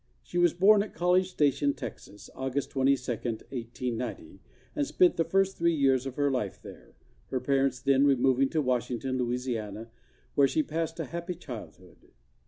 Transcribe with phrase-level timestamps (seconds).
[0.23, 4.39] She was born at College Station, Texas, August 22, 1890,
[4.75, 6.95] and spent the first three years of her life there,
[7.29, 9.91] her parents then removing to Washington, Louisiana,
[10.33, 12.07] where she passed a happy childhood.